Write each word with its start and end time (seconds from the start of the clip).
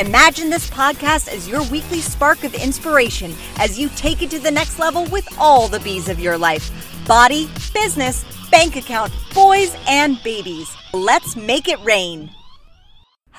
Imagine 0.00 0.48
this 0.48 0.70
podcast 0.70 1.28
as 1.28 1.46
your 1.46 1.62
weekly 1.64 2.00
spark 2.00 2.42
of 2.42 2.54
inspiration 2.54 3.34
as 3.58 3.78
you 3.78 3.90
take 3.96 4.22
it 4.22 4.30
to 4.30 4.38
the 4.38 4.50
next 4.50 4.78
level 4.78 5.04
with 5.08 5.28
all 5.38 5.68
the 5.68 5.78
bees 5.80 6.08
of 6.08 6.18
your 6.18 6.38
life 6.38 6.70
body, 7.06 7.50
business, 7.74 8.24
bank 8.50 8.76
account, 8.76 9.12
boys, 9.34 9.76
and 9.86 10.18
babies. 10.22 10.74
Let's 10.94 11.36
make 11.36 11.68
it 11.68 11.78
rain. 11.84 12.30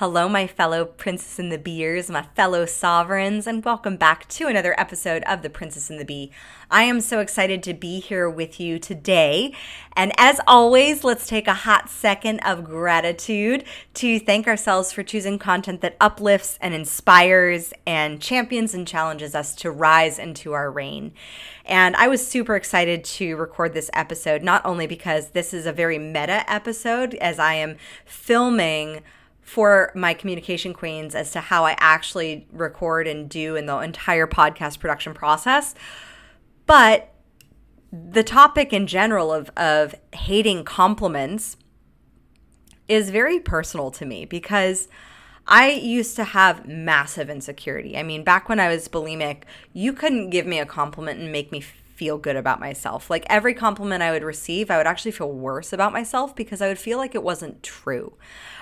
Hello, 0.02 0.28
my 0.28 0.48
fellow 0.48 0.84
Princess 0.84 1.38
and 1.38 1.52
the 1.52 1.58
Beers, 1.58 2.10
my 2.10 2.22
fellow 2.34 2.66
sovereigns, 2.66 3.46
and 3.46 3.64
welcome 3.64 3.96
back 3.96 4.28
to 4.30 4.48
another 4.48 4.74
episode 4.76 5.22
of 5.28 5.42
The 5.42 5.48
Princess 5.48 5.90
and 5.90 6.00
the 6.00 6.04
B. 6.04 6.32
I 6.72 6.82
am 6.82 7.00
so 7.00 7.20
excited 7.20 7.62
to 7.62 7.72
be 7.72 8.00
here 8.00 8.28
with 8.28 8.58
you 8.58 8.80
today. 8.80 9.54
And 9.92 10.10
as 10.18 10.40
always, 10.44 11.04
let's 11.04 11.28
take 11.28 11.46
a 11.46 11.54
hot 11.54 11.88
second 11.88 12.40
of 12.40 12.64
gratitude 12.64 13.62
to 13.94 14.18
thank 14.18 14.48
ourselves 14.48 14.90
for 14.90 15.04
choosing 15.04 15.38
content 15.38 15.82
that 15.82 15.96
uplifts 16.00 16.58
and 16.60 16.74
inspires 16.74 17.72
and 17.86 18.20
champions 18.20 18.74
and 18.74 18.88
challenges 18.88 19.36
us 19.36 19.54
to 19.54 19.70
rise 19.70 20.18
into 20.18 20.52
our 20.52 20.68
reign. 20.68 21.12
And 21.64 21.94
I 21.94 22.08
was 22.08 22.26
super 22.26 22.56
excited 22.56 23.04
to 23.04 23.36
record 23.36 23.72
this 23.72 23.88
episode, 23.92 24.42
not 24.42 24.66
only 24.66 24.88
because 24.88 25.28
this 25.28 25.54
is 25.54 25.64
a 25.64 25.72
very 25.72 26.00
meta 26.00 26.42
episode, 26.52 27.14
as 27.14 27.38
I 27.38 27.54
am 27.54 27.76
filming 28.04 29.02
for 29.42 29.92
my 29.94 30.14
communication 30.14 30.72
queens 30.72 31.14
as 31.14 31.32
to 31.32 31.40
how 31.40 31.64
I 31.64 31.76
actually 31.78 32.46
record 32.52 33.06
and 33.06 33.28
do 33.28 33.56
in 33.56 33.66
the 33.66 33.78
entire 33.78 34.26
podcast 34.26 34.78
production 34.78 35.12
process. 35.12 35.74
But 36.64 37.12
the 37.92 38.22
topic 38.22 38.72
in 38.72 38.86
general 38.86 39.32
of, 39.32 39.50
of 39.56 39.94
hating 40.14 40.64
compliments 40.64 41.56
is 42.88 43.10
very 43.10 43.40
personal 43.40 43.90
to 43.90 44.06
me 44.06 44.24
because 44.24 44.88
I 45.46 45.70
used 45.70 46.16
to 46.16 46.24
have 46.24 46.68
massive 46.68 47.28
insecurity. 47.28 47.98
I 47.98 48.02
mean, 48.02 48.22
back 48.22 48.48
when 48.48 48.60
I 48.60 48.68
was 48.68 48.88
bulimic, 48.88 49.42
you 49.72 49.92
couldn't 49.92 50.30
give 50.30 50.46
me 50.46 50.60
a 50.60 50.66
compliment 50.66 51.20
and 51.20 51.32
make 51.32 51.50
me 51.50 51.62
feel 52.02 52.18
good 52.18 52.34
about 52.34 52.58
myself. 52.58 53.08
Like 53.08 53.24
every 53.30 53.54
compliment 53.54 54.02
I 54.02 54.10
would 54.10 54.24
receive, 54.24 54.72
I 54.72 54.76
would 54.76 54.88
actually 54.88 55.12
feel 55.12 55.30
worse 55.30 55.72
about 55.72 55.92
myself 55.92 56.34
because 56.34 56.60
I 56.60 56.66
would 56.66 56.80
feel 56.80 56.98
like 56.98 57.14
it 57.14 57.22
wasn't 57.22 57.62
true. 57.62 58.14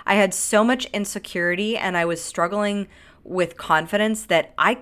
I 0.04 0.16
had 0.16 0.34
so 0.34 0.62
much 0.62 0.84
insecurity 0.92 1.74
and 1.74 1.96
I 1.96 2.04
was 2.04 2.22
struggling 2.22 2.86
with 3.24 3.56
confidence 3.56 4.26
that 4.26 4.52
I 4.58 4.80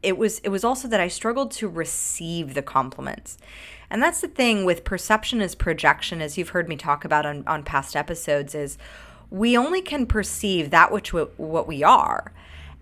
it 0.00 0.16
was 0.16 0.38
it 0.44 0.50
was 0.50 0.62
also 0.62 0.86
that 0.86 1.00
I 1.00 1.08
struggled 1.08 1.50
to 1.52 1.66
receive 1.66 2.54
the 2.54 2.62
compliments. 2.62 3.36
And 3.90 4.00
that's 4.00 4.20
the 4.20 4.28
thing 4.28 4.64
with 4.64 4.84
perception 4.84 5.40
as 5.40 5.56
projection 5.56 6.22
as 6.22 6.38
you've 6.38 6.50
heard 6.50 6.68
me 6.68 6.76
talk 6.76 7.04
about 7.04 7.26
on 7.26 7.42
on 7.48 7.64
past 7.64 7.96
episodes 7.96 8.54
is 8.54 8.78
we 9.28 9.56
only 9.56 9.82
can 9.82 10.06
perceive 10.06 10.70
that 10.70 10.92
which 10.92 11.12
what 11.12 11.66
we 11.66 11.82
are. 11.82 12.32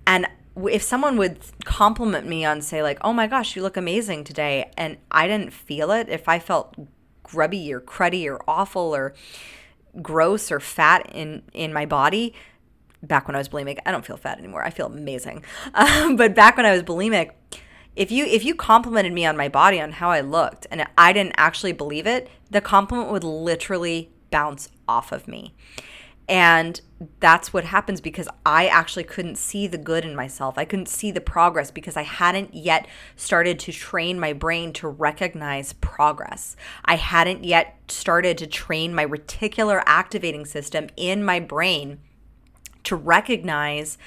And 0.06 0.26
if 0.56 0.82
someone 0.82 1.16
would 1.18 1.38
compliment 1.64 2.26
me 2.26 2.44
on 2.44 2.62
say 2.62 2.82
like, 2.82 2.98
"Oh 3.02 3.12
my 3.12 3.26
gosh, 3.26 3.56
you 3.56 3.62
look 3.62 3.76
amazing 3.76 4.24
today," 4.24 4.70
and 4.76 4.96
I 5.10 5.26
didn't 5.26 5.52
feel 5.52 5.90
it, 5.90 6.08
if 6.08 6.28
I 6.28 6.38
felt 6.38 6.74
grubby 7.22 7.72
or 7.72 7.80
cruddy 7.80 8.26
or 8.26 8.40
awful 8.48 8.94
or 8.94 9.14
gross 10.00 10.52
or 10.52 10.60
fat 10.60 11.10
in 11.12 11.42
in 11.52 11.72
my 11.72 11.84
body 11.86 12.32
back 13.02 13.26
when 13.26 13.34
I 13.34 13.38
was 13.38 13.48
bulimic 13.48 13.78
I 13.84 13.92
don't 13.92 14.04
feel 14.04 14.16
fat 14.16 14.38
anymore 14.38 14.64
I 14.64 14.70
feel 14.70 14.86
amazing. 14.86 15.44
Um, 15.74 16.16
but 16.16 16.34
back 16.34 16.56
when 16.56 16.66
I 16.66 16.72
was 16.72 16.82
bulimic 16.82 17.30
if 17.96 18.10
you 18.10 18.24
if 18.26 18.44
you 18.44 18.54
complimented 18.54 19.12
me 19.12 19.26
on 19.26 19.36
my 19.36 19.48
body 19.48 19.80
on 19.80 19.92
how 19.92 20.10
I 20.10 20.20
looked 20.20 20.66
and 20.70 20.86
I 20.96 21.12
didn't 21.12 21.34
actually 21.36 21.72
believe 21.72 22.06
it 22.06 22.28
the 22.50 22.60
compliment 22.60 23.10
would 23.10 23.24
literally 23.24 24.10
bounce 24.30 24.68
off 24.86 25.12
of 25.12 25.26
me 25.26 25.54
and 26.28 26.80
that's 27.20 27.52
what 27.52 27.64
happens 27.64 28.00
because 28.00 28.28
I 28.44 28.66
actually 28.66 29.04
couldn't 29.04 29.36
see 29.36 29.66
the 29.66 29.78
good 29.78 30.04
in 30.04 30.16
myself. 30.16 30.56
I 30.56 30.64
couldn't 30.64 30.88
see 30.88 31.10
the 31.10 31.20
progress 31.20 31.70
because 31.70 31.96
I 31.96 32.02
hadn't 32.02 32.54
yet 32.54 32.86
started 33.16 33.58
to 33.60 33.72
train 33.72 34.18
my 34.18 34.32
brain 34.32 34.72
to 34.74 34.88
recognize 34.88 35.74
progress. 35.74 36.56
I 36.84 36.96
hadn't 36.96 37.44
yet 37.44 37.76
started 37.88 38.38
to 38.38 38.46
train 38.46 38.94
my 38.94 39.06
reticular 39.06 39.82
activating 39.86 40.46
system 40.46 40.88
in 40.96 41.22
my 41.22 41.38
brain 41.38 41.98
to 42.84 42.96
recognize 42.96 43.98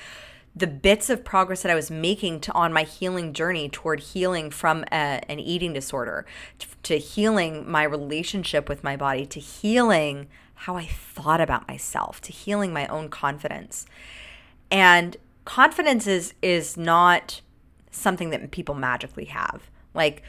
the 0.56 0.68
bits 0.68 1.10
of 1.10 1.24
progress 1.24 1.62
that 1.62 1.72
I 1.72 1.76
was 1.76 1.92
making 1.92 2.42
to 2.42 2.54
on 2.54 2.74
my 2.74 2.84
healing 2.84 3.34
journey 3.34 3.70
toward 3.70 4.00
healing 4.00 4.50
from 4.50 4.84
a, 4.92 5.22
an 5.30 5.40
eating 5.40 5.74
disorder, 5.74 6.26
to, 6.58 6.68
to 6.84 6.98
healing 6.98 7.70
my 7.70 7.84
relationship 7.84 8.68
with 8.68 8.84
my 8.84 8.98
body, 8.98 9.26
to 9.28 9.40
healing 9.40 10.28
how 10.60 10.76
I 10.76 10.86
thought 10.86 11.40
about 11.40 11.68
myself, 11.70 12.20
to 12.22 12.34
healing 12.34 12.74
my 12.74 12.86
own 12.88 13.08
confidence. 13.10 13.86
And 14.70 15.16
confidence 15.46 16.06
is 16.06 16.34
is 16.42 16.76
not 16.76 17.42
something 17.92 18.30
that 18.32 18.52
people 18.52 18.76
magically 18.76 19.26
have. 19.26 19.70
Like 19.94 20.22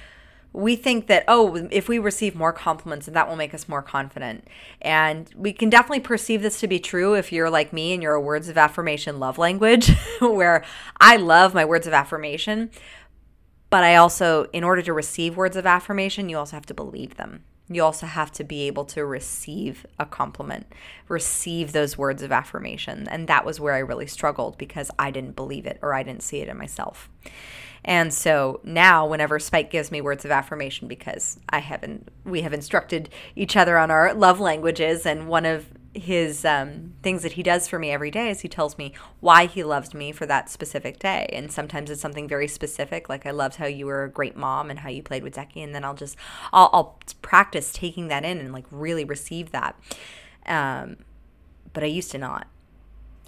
we 0.52 0.76
think 0.76 1.08
that 1.08 1.24
oh 1.28 1.68
if 1.70 1.88
we 1.88 1.98
receive 1.98 2.34
more 2.34 2.52
compliments 2.52 3.06
that 3.06 3.28
will 3.28 3.36
make 3.36 3.54
us 3.54 3.68
more 3.68 3.82
confident 3.82 4.46
and 4.82 5.32
we 5.36 5.52
can 5.52 5.70
definitely 5.70 6.00
perceive 6.00 6.42
this 6.42 6.58
to 6.58 6.66
be 6.66 6.80
true 6.80 7.14
if 7.14 7.30
you're 7.30 7.50
like 7.50 7.72
me 7.72 7.92
and 7.92 8.02
you're 8.02 8.14
a 8.14 8.20
words 8.20 8.48
of 8.48 8.58
affirmation 8.58 9.20
love 9.20 9.38
language 9.38 9.92
where 10.20 10.64
i 11.00 11.14
love 11.14 11.54
my 11.54 11.64
words 11.64 11.86
of 11.86 11.92
affirmation 11.92 12.68
but 13.68 13.84
i 13.84 13.94
also 13.94 14.44
in 14.52 14.64
order 14.64 14.82
to 14.82 14.92
receive 14.92 15.36
words 15.36 15.56
of 15.56 15.66
affirmation 15.66 16.28
you 16.28 16.36
also 16.36 16.56
have 16.56 16.66
to 16.66 16.74
believe 16.74 17.16
them 17.16 17.44
you 17.70 17.84
also 17.84 18.06
have 18.06 18.32
to 18.32 18.44
be 18.44 18.66
able 18.66 18.84
to 18.84 19.04
receive 19.04 19.86
a 19.98 20.04
compliment, 20.04 20.66
receive 21.08 21.72
those 21.72 21.96
words 21.96 22.22
of 22.22 22.32
affirmation. 22.32 23.06
And 23.08 23.28
that 23.28 23.46
was 23.46 23.60
where 23.60 23.74
I 23.74 23.78
really 23.78 24.08
struggled 24.08 24.58
because 24.58 24.90
I 24.98 25.10
didn't 25.10 25.36
believe 25.36 25.66
it 25.66 25.78
or 25.80 25.94
I 25.94 26.02
didn't 26.02 26.24
see 26.24 26.40
it 26.40 26.48
in 26.48 26.58
myself. 26.58 27.08
And 27.84 28.12
so 28.12 28.60
now, 28.62 29.06
whenever 29.06 29.38
Spike 29.38 29.70
gives 29.70 29.90
me 29.90 30.00
words 30.00 30.24
of 30.24 30.30
affirmation, 30.30 30.86
because 30.86 31.38
I 31.48 31.60
haven't, 31.60 32.08
we 32.24 32.42
have 32.42 32.52
instructed 32.52 33.08
each 33.34 33.56
other 33.56 33.78
on 33.78 33.90
our 33.90 34.12
love 34.12 34.38
languages, 34.38 35.06
and 35.06 35.28
one 35.28 35.46
of 35.46 35.66
his 35.92 36.44
um, 36.44 36.94
things 37.02 37.22
that 37.22 37.32
he 37.32 37.42
does 37.42 37.66
for 37.66 37.78
me 37.78 37.90
every 37.90 38.10
day 38.10 38.30
is 38.30 38.40
he 38.40 38.48
tells 38.48 38.78
me 38.78 38.92
why 39.18 39.46
he 39.46 39.64
loves 39.64 39.92
me 39.92 40.12
for 40.12 40.24
that 40.26 40.48
specific 40.48 40.98
day. 41.00 41.28
And 41.32 41.50
sometimes 41.50 41.90
it's 41.90 42.00
something 42.00 42.28
very 42.28 42.46
specific, 42.46 43.08
like 43.08 43.26
I 43.26 43.32
loved 43.32 43.56
how 43.56 43.66
you 43.66 43.86
were 43.86 44.04
a 44.04 44.10
great 44.10 44.36
mom 44.36 44.70
and 44.70 44.80
how 44.80 44.88
you 44.88 45.02
played 45.02 45.24
with 45.24 45.34
Zeki. 45.34 45.64
And 45.64 45.74
then 45.74 45.84
I'll 45.84 45.94
just, 45.94 46.16
I'll, 46.52 46.70
I'll 46.72 46.98
practice 47.22 47.72
taking 47.72 48.08
that 48.08 48.24
in 48.24 48.38
and 48.38 48.52
like 48.52 48.66
really 48.70 49.04
receive 49.04 49.50
that. 49.50 49.74
Um, 50.46 50.98
but 51.72 51.82
I 51.82 51.88
used 51.88 52.12
to 52.12 52.18
not. 52.18 52.46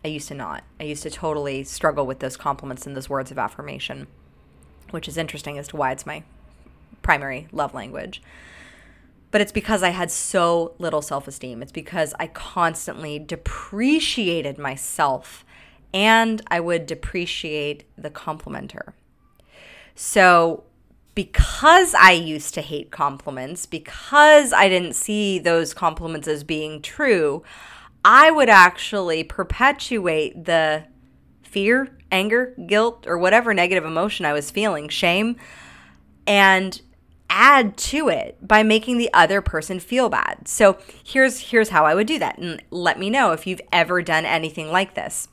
I 0.05 0.09
used 0.09 0.29
to 0.29 0.35
not. 0.35 0.63
I 0.81 0.85
used 0.85 1.03
to 1.03 1.11
totally 1.11 1.65
struggle 1.65 2.07
with 2.07 2.21
those 2.21 2.37
compliments 2.37 2.87
and 2.87 2.97
those 2.97 3.09
words 3.09 3.31
of 3.31 3.39
affirmation, 3.39 4.07
which 4.91 5.09
is 5.09 5.17
interesting 5.17 5.59
as 5.59 5.69
to 5.69 5.77
why 5.77 5.93
it's 5.93 6.07
my 6.07 6.23
primary 7.03 7.49
love 7.51 7.75
language 7.75 8.23
but 9.33 9.41
it's 9.41 9.51
because 9.51 9.83
I 9.83 9.89
had 9.89 10.11
so 10.13 10.75
little 10.79 11.03
self 11.03 11.27
esteem. 11.27 11.63
It's 11.63 11.73
because 11.73 12.15
I 12.21 12.29
constantly 12.29 13.19
depreciated 13.19 14.59
myself 14.59 15.45
and 15.93 16.41
I 16.49 16.61
would 16.61 16.87
depreciate 16.87 17.85
the 17.99 18.11
complimenter. 18.11 18.93
So, 19.95 20.65
because 21.15 21.95
I 21.95 22.13
used 22.13 22.55
to 22.55 22.63
hate 22.63 22.91
compliments, 22.91 23.67
because 23.67 24.53
I 24.53 24.69
didn't 24.69 24.95
see 24.95 25.39
those 25.39 25.75
compliments 25.75 26.27
as 26.29 26.45
being 26.45 26.81
true, 26.81 27.43
I 28.05 28.31
would 28.31 28.49
actually 28.49 29.23
perpetuate 29.23 30.45
the 30.45 30.85
fear, 31.43 31.99
anger, 32.11 32.55
guilt, 32.67 33.07
or 33.07 33.19
whatever 33.19 33.53
negative 33.53 33.85
emotion 33.85 34.25
I 34.25 34.33
was 34.33 34.51
feeling, 34.51 34.89
shame, 34.89 35.37
and 36.27 36.81
add 37.33 37.79
to 37.79 38.09
it 38.09 38.37
by 38.47 38.63
making 38.63 38.99
the 38.99 39.13
other 39.15 39.41
person 39.41 39.81
feel 39.81 40.09
bad. 40.11 40.47
So 40.47 40.77
here's 41.03 41.51
here's 41.51 41.71
how 41.71 41.87
I 41.87 41.95
would 41.95 42.07
do 42.07 42.19
that 42.19 42.39
and 42.39 42.63
let 42.71 42.99
me 42.99 43.09
know 43.11 43.33
if 43.33 43.47
you've 43.47 43.63
ever 43.73 44.03
done 44.03 44.27
anything 44.27 44.71
like 44.71 44.95
this. 44.95 45.29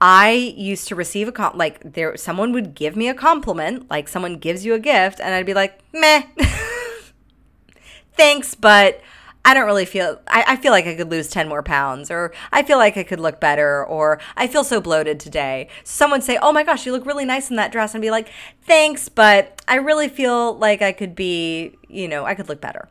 I 0.00 0.32
used 0.32 0.88
to 0.88 0.96
receive 0.96 1.28
a 1.28 1.32
com- 1.32 1.56
like 1.56 1.94
there 1.94 2.16
someone 2.16 2.52
would 2.52 2.74
give 2.74 2.96
me 2.96 3.08
a 3.08 3.14
compliment, 3.14 3.88
like 3.88 4.08
someone 4.08 4.36
gives 4.36 4.66
you 4.66 4.74
a 4.74 4.80
gift 4.80 5.20
and 5.20 5.32
I'd 5.32 5.46
be 5.46 5.54
like, 5.54 5.78
"Meh." 5.92 6.24
Thanks, 8.16 8.54
but 8.54 9.00
I 9.44 9.52
don't 9.52 9.66
really 9.66 9.84
feel, 9.84 10.20
I, 10.26 10.44
I, 10.48 10.56
feel 10.56 10.72
like 10.72 10.86
I 10.86 10.94
could 10.94 11.10
lose 11.10 11.28
10 11.28 11.48
more 11.48 11.62
pounds, 11.62 12.10
or 12.10 12.32
I 12.50 12.62
feel 12.62 12.78
like 12.78 12.96
I 12.96 13.02
could 13.02 13.20
look 13.20 13.40
better, 13.40 13.84
or 13.84 14.18
I 14.36 14.46
feel 14.46 14.64
so 14.64 14.80
bloated 14.80 15.20
today. 15.20 15.68
Someone 15.84 16.22
say, 16.22 16.38
Oh 16.40 16.52
my 16.52 16.62
gosh, 16.62 16.86
you 16.86 16.92
look 16.92 17.04
really 17.04 17.26
nice 17.26 17.50
in 17.50 17.56
that 17.56 17.70
dress, 17.70 17.94
and 17.94 18.00
be 18.00 18.10
like, 18.10 18.30
Thanks, 18.62 19.08
but 19.10 19.60
I 19.68 19.76
really 19.76 20.08
feel 20.08 20.56
like 20.56 20.80
I 20.80 20.92
could 20.92 21.14
be, 21.14 21.76
you 21.88 22.08
know, 22.08 22.24
I 22.24 22.34
could 22.34 22.48
look 22.48 22.60
better. 22.60 22.88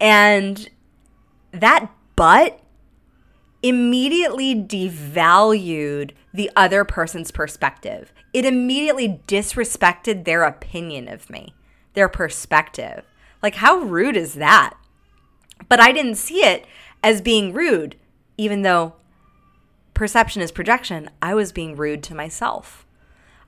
And 0.00 0.68
that 1.50 1.90
but 2.16 2.60
immediately 3.62 4.54
devalued 4.54 6.12
the 6.32 6.50
other 6.54 6.84
person's 6.84 7.30
perspective. 7.30 8.12
It 8.32 8.44
immediately 8.44 9.20
disrespected 9.26 10.24
their 10.24 10.42
opinion 10.44 11.08
of 11.08 11.30
me, 11.30 11.54
their 11.94 12.08
perspective. 12.08 13.04
Like, 13.42 13.56
how 13.56 13.78
rude 13.78 14.16
is 14.16 14.34
that? 14.34 14.74
But 15.68 15.80
I 15.80 15.92
didn't 15.92 16.16
see 16.16 16.44
it 16.44 16.66
as 17.02 17.20
being 17.20 17.52
rude, 17.52 17.96
even 18.36 18.62
though 18.62 18.94
perception 19.92 20.42
is 20.42 20.52
projection. 20.52 21.10
I 21.22 21.34
was 21.34 21.52
being 21.52 21.76
rude 21.76 22.02
to 22.04 22.14
myself. 22.14 22.86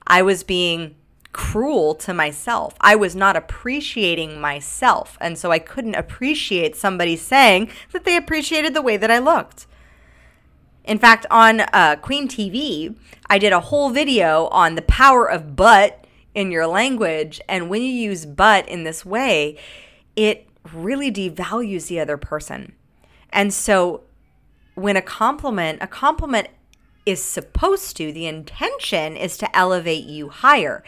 I 0.05 0.21
was 0.21 0.43
being 0.43 0.95
cruel 1.33 1.93
to 1.93 2.13
myself. 2.13 2.75
I 2.81 2.95
was 2.95 3.15
not 3.15 3.35
appreciating 3.35 4.41
myself. 4.41 5.17
And 5.21 5.37
so 5.37 5.51
I 5.51 5.59
couldn't 5.59 5.95
appreciate 5.95 6.75
somebody 6.75 7.15
saying 7.15 7.69
that 7.91 8.05
they 8.05 8.15
appreciated 8.15 8.73
the 8.73 8.81
way 8.81 8.97
that 8.97 9.11
I 9.11 9.19
looked. 9.19 9.67
In 10.83 10.97
fact, 10.97 11.25
on 11.29 11.61
uh, 11.61 11.97
Queen 12.01 12.27
TV, 12.27 12.95
I 13.29 13.37
did 13.37 13.51
a 13.51 13.59
whole 13.59 13.89
video 13.89 14.47
on 14.47 14.75
the 14.75 14.81
power 14.81 15.29
of 15.29 15.55
but 15.55 16.05
in 16.33 16.49
your 16.49 16.65
language. 16.65 17.41
And 17.49 17.69
when 17.69 17.81
you 17.81 17.91
use 17.91 18.25
but 18.25 18.67
in 18.69 18.83
this 18.83 19.05
way, 19.05 19.57
it 20.15 20.47
really 20.73 21.11
devalues 21.11 21.87
the 21.87 21.99
other 21.99 22.17
person. 22.17 22.73
And 23.31 23.53
so 23.53 24.03
when 24.75 24.95
a 24.95 25.01
compliment, 25.01 25.79
a 25.81 25.87
compliment 25.87 26.47
is 27.05 27.23
supposed 27.23 27.95
to, 27.97 28.11
the 28.11 28.27
intention 28.27 29.15
is 29.15 29.37
to 29.37 29.57
elevate 29.57 30.05
you 30.05 30.29
higher. 30.29 30.83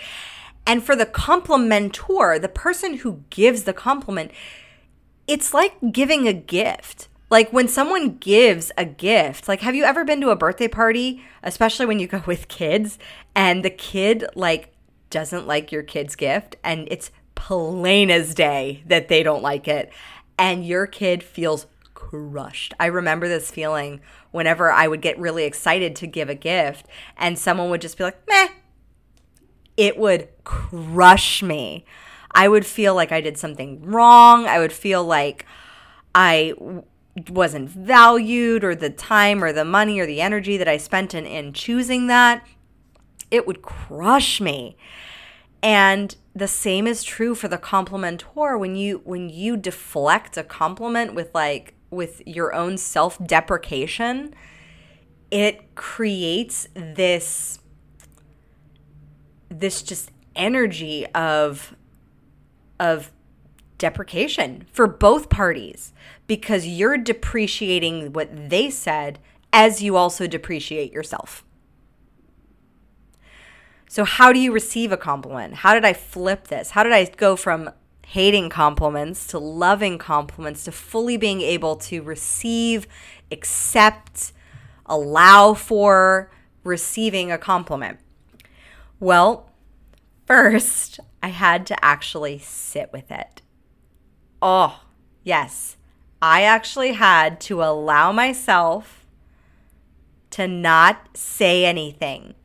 And 0.68 0.84
for 0.84 0.96
the 0.96 1.06
complimentor, 1.06 2.40
the 2.40 2.50
person 2.50 2.98
who 2.98 3.24
gives 3.30 3.64
the 3.64 3.74
compliment, 3.74 4.32
it's 5.28 5.54
like 5.54 5.76
giving 5.92 6.28
a 6.28 6.34
gift. 6.34 7.08
Like 7.30 7.52
when 7.54 7.68
someone 7.68 8.18
gives 8.18 8.72
a 8.78 8.86
gift, 8.86 9.48
like 9.48 9.62
have 9.62 9.76
you 9.76 9.84
ever 9.84 10.04
been 10.04 10.22
to 10.22 10.30
a 10.30 10.36
birthday 10.36 10.68
party, 10.68 11.24
especially 11.42 11.86
when 11.86 12.00
you 12.00 12.08
go 12.08 12.22
with 12.28 12.48
kids 12.48 13.00
and 13.36 13.64
the 13.64 13.70
kid 13.70 14.26
like 14.36 14.74
doesn't 15.10 15.48
like 15.48 15.72
your 15.72 15.84
kid's 15.84 16.16
gift 16.16 16.56
and 16.64 16.88
it's 16.92 17.12
plain 17.40 18.12
as 18.12 18.36
day 18.36 18.84
that 18.86 19.08
they 19.08 19.24
don't 19.24 19.42
like 19.42 19.66
it 19.66 19.94
and 20.38 20.66
your 20.66 20.86
kid 20.86 21.24
feels 21.24 21.68
crushed. 21.94 22.74
I 22.82 22.88
remember 22.88 23.30
this 23.30 23.50
feeling 23.50 24.02
whenever 24.32 24.70
I 24.70 24.90
would 24.90 25.02
get 25.02 25.18
really 25.18 25.46
excited 25.46 25.96
to 25.98 26.08
give 26.08 26.28
a 26.28 26.36
gift 26.36 26.86
and 27.16 27.40
someone 27.40 27.70
would 27.70 27.80
just 27.80 27.98
be 27.98 28.04
like, 28.04 28.28
"Meh." 28.28 28.50
It 29.78 29.98
would 29.98 30.28
crush 30.44 31.42
me. 31.42 31.86
I 32.32 32.50
would 32.50 32.66
feel 32.66 32.94
like 32.94 33.14
I 33.14 33.22
did 33.22 33.38
something 33.38 33.82
wrong. 33.84 34.46
I 34.46 34.60
would 34.60 34.74
feel 34.74 35.06
like 35.06 35.46
I 36.14 36.54
wasn't 37.30 37.70
valued 37.70 38.66
or 38.66 38.76
the 38.76 38.90
time 38.90 39.42
or 39.42 39.54
the 39.54 39.64
money 39.64 39.98
or 40.02 40.06
the 40.06 40.20
energy 40.20 40.58
that 40.58 40.68
I 40.68 40.76
spent 40.76 41.14
in, 41.14 41.26
in 41.26 41.54
choosing 41.54 42.08
that, 42.08 42.46
it 43.32 43.48
would 43.48 43.62
crush 43.62 44.42
me. 44.42 44.76
And 45.62 46.16
the 46.34 46.48
same 46.48 46.88
is 46.88 47.04
true 47.04 47.36
for 47.36 47.48
the 47.48 47.58
complimentor 47.58 48.58
when 48.58 48.76
you 48.76 49.02
when 49.04 49.30
you 49.30 49.58
deflect 49.58 50.38
a 50.38 50.44
compliment 50.44 51.14
with 51.14 51.34
like 51.36 51.74
with 51.90 52.22
your 52.26 52.54
own 52.54 52.78
self-deprecation, 52.78 54.34
it 55.32 55.76
creates 55.76 56.68
this 56.74 57.60
this 59.50 59.82
just 59.82 60.12
energy 60.36 61.06
of 61.08 61.76
of 62.80 63.12
deprecation 63.78 64.66
for 64.72 64.88
both 64.88 65.30
parties 65.30 65.94
because 66.28 66.68
you're 66.68 66.98
depreciating 66.98 68.14
what 68.14 68.50
they 68.50 68.70
said 68.70 69.20
as 69.52 69.82
you 69.82 69.96
also 69.96 70.28
depreciate 70.28 70.94
yourself. 70.94 71.44
So, 73.92 74.04
how 74.04 74.32
do 74.32 74.38
you 74.38 74.52
receive 74.52 74.92
a 74.92 74.98
compliment? 74.98 75.56
How 75.56 75.74
did 75.74 75.84
I 75.84 75.94
flip 75.94 76.48
this? 76.50 76.70
How 76.70 76.84
did 76.84 76.94
I 76.94 77.06
go 77.06 77.36
from 77.36 77.72
hating 78.06 78.52
compliments 78.52 79.26
to 79.28 79.40
loving 79.40 79.98
compliments 79.98 80.64
to 80.66 80.72
fully 80.72 81.18
being 81.18 81.42
able 81.42 81.76
to 81.76 82.04
receive, 82.04 82.86
accept, 83.32 84.32
allow 84.86 85.56
for 85.56 86.30
receiving 86.64 87.32
a 87.32 87.40
compliment? 87.40 87.98
Well, 89.00 89.50
first, 90.28 91.00
I 91.24 91.30
had 91.30 91.66
to 91.66 91.84
actually 91.84 92.38
sit 92.38 92.94
with 92.94 93.10
it. 93.10 93.42
Oh, 94.40 94.84
yes. 95.24 95.78
I 96.22 96.44
actually 96.44 96.94
had 96.94 97.42
to 97.42 97.64
allow 97.64 98.12
myself 98.12 99.08
to 100.30 100.48
not 100.48 101.18
say 101.18 101.66
anything. 101.66 102.36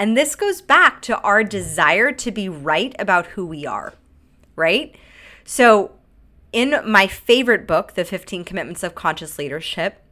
And 0.00 0.16
this 0.16 0.34
goes 0.34 0.62
back 0.62 1.02
to 1.02 1.20
our 1.20 1.44
desire 1.44 2.10
to 2.10 2.30
be 2.30 2.48
right 2.48 2.96
about 2.98 3.26
who 3.26 3.44
we 3.44 3.66
are, 3.66 3.92
right? 4.56 4.96
So, 5.44 5.90
in 6.54 6.80
my 6.86 7.06
favorite 7.06 7.66
book, 7.66 7.92
The 7.92 8.06
15 8.06 8.44
Commitments 8.44 8.82
of 8.82 8.94
Conscious 8.94 9.38
Leadership, 9.38 10.02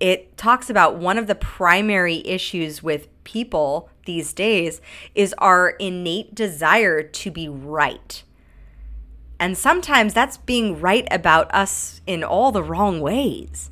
it 0.00 0.38
talks 0.38 0.70
about 0.70 0.96
one 0.96 1.18
of 1.18 1.26
the 1.26 1.34
primary 1.34 2.26
issues 2.26 2.82
with 2.82 3.08
people 3.24 3.90
these 4.06 4.32
days 4.32 4.80
is 5.14 5.34
our 5.36 5.68
innate 5.68 6.34
desire 6.34 7.02
to 7.02 7.30
be 7.30 7.46
right. 7.46 8.22
And 9.38 9.56
sometimes 9.56 10.14
that's 10.14 10.38
being 10.38 10.80
right 10.80 11.06
about 11.10 11.54
us 11.54 12.00
in 12.06 12.24
all 12.24 12.52
the 12.52 12.62
wrong 12.62 13.02
ways. 13.02 13.70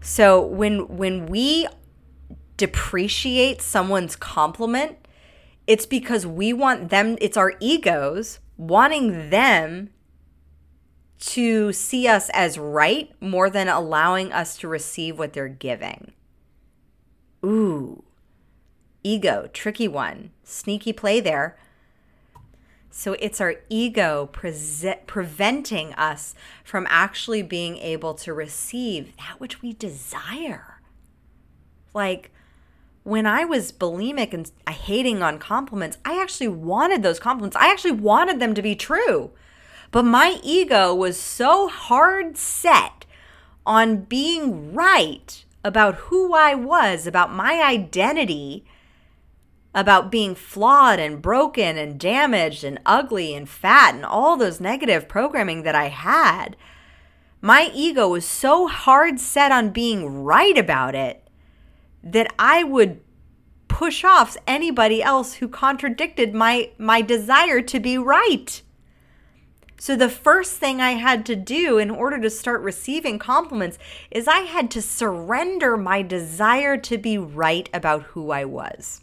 So 0.00 0.44
when 0.44 0.96
when 0.96 1.26
we 1.26 1.68
depreciate 2.62 3.60
someone's 3.60 4.14
compliment, 4.14 4.96
it's 5.66 5.84
because 5.84 6.24
we 6.24 6.52
want 6.52 6.90
them 6.90 7.18
it's 7.20 7.36
our 7.36 7.54
egos 7.58 8.38
wanting 8.56 9.30
them 9.30 9.90
to 11.18 11.72
see 11.72 12.06
us 12.06 12.30
as 12.32 12.58
right 12.58 13.10
more 13.20 13.50
than 13.50 13.66
allowing 13.66 14.32
us 14.32 14.56
to 14.58 14.68
receive 14.68 15.18
what 15.18 15.32
they're 15.32 15.48
giving. 15.48 16.12
Ooh. 17.44 18.04
Ego, 19.02 19.50
tricky 19.52 19.88
one. 19.88 20.30
Sneaky 20.44 20.92
play 20.92 21.18
there. 21.18 21.58
So 22.92 23.14
it's 23.14 23.40
our 23.40 23.56
ego 23.68 24.28
pre- 24.30 24.94
preventing 25.08 25.94
us 25.94 26.36
from 26.62 26.86
actually 26.88 27.42
being 27.42 27.76
able 27.78 28.14
to 28.14 28.32
receive 28.32 29.16
that 29.16 29.40
which 29.40 29.62
we 29.62 29.72
desire. 29.72 30.80
Like 31.92 32.30
when 33.04 33.26
I 33.26 33.44
was 33.44 33.72
bulimic 33.72 34.32
and 34.32 34.50
uh, 34.66 34.72
hating 34.72 35.22
on 35.22 35.38
compliments, 35.38 35.98
I 36.04 36.20
actually 36.20 36.48
wanted 36.48 37.02
those 37.02 37.18
compliments. 37.18 37.56
I 37.56 37.70
actually 37.70 37.92
wanted 37.92 38.38
them 38.38 38.54
to 38.54 38.62
be 38.62 38.76
true. 38.76 39.30
But 39.90 40.04
my 40.04 40.38
ego 40.42 40.94
was 40.94 41.18
so 41.18 41.68
hard 41.68 42.36
set 42.36 43.04
on 43.66 44.04
being 44.04 44.72
right 44.72 45.44
about 45.64 45.94
who 45.96 46.32
I 46.32 46.54
was, 46.54 47.06
about 47.06 47.32
my 47.32 47.62
identity, 47.62 48.64
about 49.74 50.10
being 50.10 50.34
flawed 50.34 50.98
and 50.98 51.22
broken 51.22 51.76
and 51.76 51.98
damaged 51.98 52.64
and 52.64 52.80
ugly 52.84 53.34
and 53.34 53.48
fat 53.48 53.94
and 53.94 54.04
all 54.04 54.36
those 54.36 54.60
negative 54.60 55.08
programming 55.08 55.62
that 55.62 55.74
I 55.74 55.88
had, 55.88 56.56
my 57.40 57.70
ego 57.74 58.08
was 58.08 58.24
so 58.24 58.68
hard 58.68 59.18
set 59.18 59.50
on 59.50 59.70
being 59.70 60.22
right 60.22 60.56
about 60.56 60.94
it 60.94 61.21
that 62.02 62.32
I 62.38 62.64
would 62.64 63.00
push 63.68 64.04
off 64.04 64.36
anybody 64.46 65.02
else 65.02 65.34
who 65.34 65.48
contradicted 65.48 66.34
my 66.34 66.70
my 66.78 67.00
desire 67.00 67.60
to 67.62 67.80
be 67.80 67.96
right. 67.96 68.62
So 69.78 69.96
the 69.96 70.08
first 70.08 70.58
thing 70.58 70.80
I 70.80 70.92
had 70.92 71.26
to 71.26 71.34
do 71.34 71.78
in 71.78 71.90
order 71.90 72.20
to 72.20 72.30
start 72.30 72.60
receiving 72.60 73.18
compliments 73.18 73.78
is 74.12 74.28
I 74.28 74.40
had 74.40 74.70
to 74.72 74.82
surrender 74.82 75.76
my 75.76 76.02
desire 76.02 76.76
to 76.76 76.98
be 76.98 77.18
right 77.18 77.68
about 77.74 78.02
who 78.02 78.30
I 78.30 78.44
was 78.44 79.00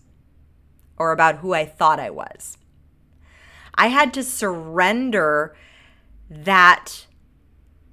or 0.98 1.12
about 1.12 1.39
who 1.39 1.53
I 1.53 1.65
thought 1.65 2.00
I 2.00 2.10
was. 2.10 2.58
I 3.75 3.88
had 3.88 4.13
to 4.13 4.24
surrender 4.24 5.56
that 6.29 7.08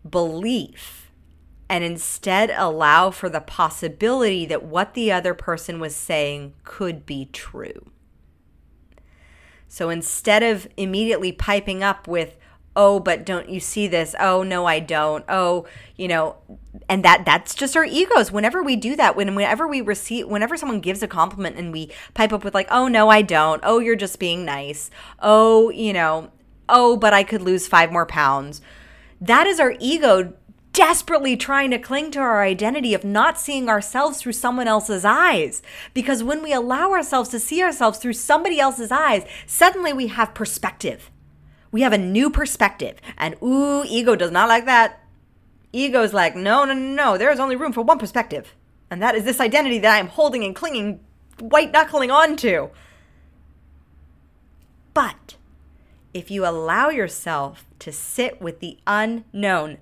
belief 0.09 1.06
and 1.69 1.83
instead 1.83 2.51
allow 2.51 3.11
for 3.11 3.29
the 3.29 3.41
possibility 3.41 4.47
that 4.47 4.63
what 4.63 4.95
the 4.95 5.11
other 5.11 5.35
person 5.35 5.81
was 5.81 5.97
saying 5.97 6.55
could 6.65 7.05
be 7.05 7.29
true. 7.33 7.91
So 9.69 9.91
instead 9.91 10.43
of 10.43 10.69
immediately 10.77 11.33
piping 11.33 11.83
up 11.83 12.07
with, 12.07 12.37
oh 12.77 13.01
but 13.01 13.27
don't 13.27 13.49
you 13.49 13.59
see 13.59 13.89
this? 13.89 14.15
Oh 14.21 14.43
no 14.43 14.67
i 14.67 14.79
don't. 14.79 15.25
Oh 15.29 15.67
you 15.97 16.09
know 16.09 16.37
and 16.89 17.05
that 17.05 17.25
that's 17.25 17.55
just 17.55 17.77
our 17.77 17.85
egos. 17.85 18.31
Whenever 18.31 18.63
we 18.63 18.77
do 18.77 18.95
that 18.97 19.17
when 19.17 19.35
whenever 19.35 19.67
we 19.67 19.81
receive 19.81 20.29
whenever 20.29 20.57
someone 20.57 20.81
gives 20.81 21.03
a 21.03 21.09
compliment 21.09 21.57
and 21.57 21.73
we 21.73 21.91
pipe 22.15 22.33
up 22.33 22.45
with 22.45 22.55
like 22.55 22.69
oh 22.71 22.87
no 22.87 23.09
i 23.09 23.23
don't. 23.23 23.61
Oh 23.65 23.81
you're 23.81 23.97
just 23.97 24.21
being 24.21 24.45
nice. 24.45 24.91
Oh 25.21 25.71
you 25.71 25.93
know 25.93 26.31
oh 26.69 26.97
but 26.97 27.13
i 27.13 27.25
could 27.25 27.43
lose 27.43 27.67
five 27.67 27.91
more 27.91 28.07
pounds. 28.07 28.61
That 29.21 29.47
is 29.47 29.59
our 29.59 29.75
ego 29.81 30.35
desperately 30.77 31.39
trying 31.39 31.71
to 31.71 31.79
cling 31.79 32.11
to 32.11 32.19
our 32.19 32.43
identity 32.43 32.93
of 32.93 33.03
not 33.03 33.41
seeing 33.41 33.67
ourselves 33.67 34.21
through 34.21 34.33
someone 34.33 34.69
else's 34.69 35.07
eyes. 35.07 35.63
Because 35.95 36.23
when 36.23 36.43
we 36.43 36.53
allow 36.53 36.93
ourselves 36.93 37.31
to 37.31 37.41
see 37.41 37.63
ourselves 37.63 37.99
through 37.99 38.13
somebody 38.13 38.61
else's 38.61 38.93
eyes, 38.93 39.25
suddenly 39.47 39.95
we 39.95 40.09
have 40.09 40.35
perspective. 40.35 41.11
We 41.73 41.81
have 41.81 41.95
a 41.95 41.99
new 41.99 42.29
perspective. 42.29 42.99
And 43.17 43.37
ooh, 43.43 43.85
ego 43.87 44.17
does 44.17 44.31
not 44.31 44.51
like 44.51 44.67
that. 44.67 45.01
Ego 45.73 46.03
is 46.03 46.13
like, 46.13 46.37
no, 46.37 46.67
no, 46.67 46.75
no, 46.75 46.95
no. 46.95 47.19
There 47.19 47.33
is 47.33 47.41
only 47.41 47.57
room 47.57 47.73
for 47.73 47.81
one 47.81 47.99
perspective. 47.99 48.55
And 48.91 49.03
that 49.03 49.15
is 49.15 49.25
this 49.25 49.41
identity 49.41 49.79
that 49.79 49.95
I 49.95 49.99
am 49.99 50.09
holding 50.09 50.45
and 50.45 50.55
clinging, 50.55 51.01
white 51.41 51.73
knuckling 51.73 52.11
onto. 52.11 52.69
But 54.93 55.37
if 56.13 56.31
you 56.31 56.47
allow 56.47 56.91
yourself 56.91 57.65
to 57.79 57.93
sit 57.93 58.43
with 58.43 58.61
the 58.61 58.79
unknown, 58.87 59.79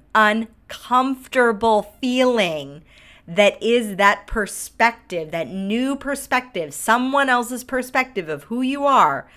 uncomfortable 0.74 1.94
feeling 2.00 2.82
that 3.26 3.62
is 3.62 3.96
that 3.96 4.26
perspective, 4.26 5.30
that 5.30 5.48
new 5.48 5.96
perspective, 5.96 6.74
someone 6.74 7.28
else's 7.28 7.64
perspective 7.64 8.28
of 8.28 8.44
who 8.44 8.60
you 8.60 8.84
are, 8.84 9.28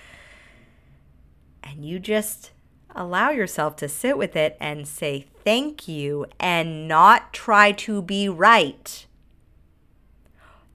and 1.62 1.84
you 1.84 1.98
just 1.98 2.50
allow 2.94 3.30
yourself 3.30 3.76
to 3.76 3.88
sit 3.88 4.18
with 4.18 4.36
it 4.36 4.56
and 4.60 4.86
say 4.86 5.26
thank 5.44 5.88
you 5.88 6.26
and 6.38 6.86
not 6.86 7.32
try 7.32 7.72
to 7.72 8.02
be 8.02 8.28
right. 8.28 9.06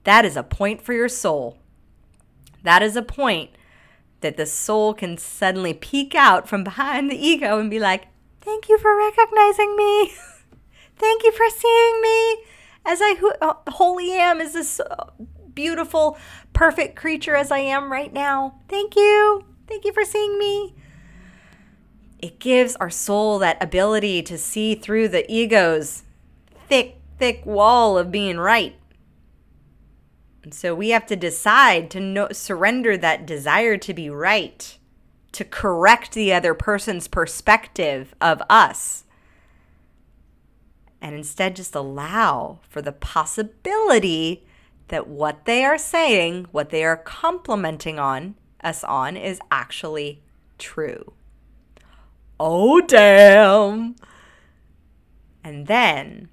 That 0.04 0.24
is 0.24 0.36
a 0.36 0.42
point 0.42 0.82
for 0.82 0.92
your 0.92 1.08
soul. 1.08 1.58
That 2.62 2.82
is 2.82 2.96
a 2.96 3.02
point 3.02 3.50
that 4.22 4.36
the 4.36 4.46
soul 4.46 4.94
can 4.94 5.18
suddenly 5.18 5.74
peek 5.74 6.14
out 6.14 6.48
from 6.48 6.64
behind 6.64 7.10
the 7.10 7.16
ego 7.16 7.58
and 7.58 7.70
be 7.70 7.78
like, 7.78 8.06
Thank 8.40 8.68
you 8.68 8.76
for 8.78 8.94
recognizing 8.94 9.74
me. 9.74 10.12
Thank 11.04 11.22
you 11.22 11.32
for 11.32 11.48
seeing 11.50 12.00
me 12.00 12.36
as 12.86 13.00
I 13.02 13.16
uh, 13.40 13.54
wholly 13.68 14.12
am, 14.12 14.40
as 14.40 14.54
this 14.54 14.80
uh, 14.80 15.10
beautiful, 15.54 16.18
perfect 16.52 16.96
creature 16.96 17.36
as 17.36 17.50
I 17.50 17.58
am 17.58 17.92
right 17.92 18.12
now. 18.12 18.60
Thank 18.68 18.96
you. 18.96 19.44
Thank 19.66 19.84
you 19.84 19.92
for 19.92 20.04
seeing 20.04 20.38
me 20.38 20.74
it 22.24 22.38
gives 22.38 22.74
our 22.76 22.88
soul 22.88 23.38
that 23.38 23.62
ability 23.62 24.22
to 24.22 24.38
see 24.38 24.74
through 24.74 25.06
the 25.08 25.30
ego's 25.30 26.04
thick, 26.70 26.96
thick 27.18 27.44
wall 27.44 27.98
of 27.98 28.10
being 28.10 28.38
right. 28.38 28.76
And 30.42 30.54
so 30.54 30.74
we 30.74 30.88
have 30.88 31.04
to 31.08 31.16
decide 31.16 31.90
to 31.90 32.00
no- 32.00 32.32
surrender 32.32 32.96
that 32.96 33.26
desire 33.26 33.76
to 33.76 33.92
be 33.92 34.08
right, 34.08 34.78
to 35.32 35.44
correct 35.44 36.12
the 36.12 36.32
other 36.32 36.54
person's 36.54 37.08
perspective 37.08 38.14
of 38.22 38.42
us, 38.48 39.04
and 41.04 41.14
instead 41.14 41.54
just 41.54 41.76
allow 41.76 42.58
for 42.68 42.82
the 42.82 42.90
possibility 42.90 44.44
that 44.88 45.06
what 45.06 45.44
they 45.44 45.64
are 45.64 45.78
saying, 45.78 46.48
what 46.50 46.70
they 46.70 46.82
are 46.82 46.96
complimenting 46.96 48.00
on 48.00 48.34
us 48.64 48.82
on, 48.82 49.16
is 49.16 49.38
actually 49.52 50.20
true 50.58 51.12
oh, 52.40 52.80
damn. 52.80 53.96
And 55.42 55.66
then 55.66 56.28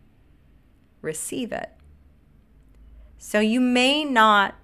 receive 1.01 1.51
it. 1.51 1.71
So 3.17 3.39
you 3.39 3.59
may 3.59 4.03
not 4.03 4.55